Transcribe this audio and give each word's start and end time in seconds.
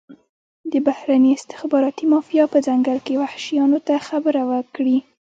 د 0.71 0.73
بهرني 0.87 1.29
استخباراتي 1.39 2.05
مافیا 2.13 2.43
په 2.53 2.57
ځنګل 2.67 2.97
کې 3.05 3.19
وحشیانو 3.23 3.79
ته 3.87 3.95
خبره 4.07 4.41
وکړي. 4.51 4.97